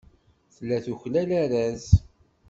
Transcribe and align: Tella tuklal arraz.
Tella 0.55 0.77
tuklal 0.85 1.29
arraz. 1.41 1.85